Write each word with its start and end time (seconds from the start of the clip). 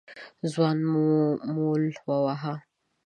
ځوان 0.51 0.77
مول 1.55 1.83
وواهه. 2.07 2.53